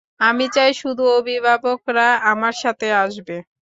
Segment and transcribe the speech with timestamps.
[0.21, 3.35] আমি চাই শুধু অভিভাবকরা আমার সাথে আসবে।